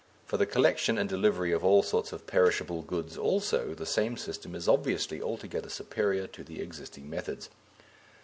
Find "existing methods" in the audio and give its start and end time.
6.59-7.49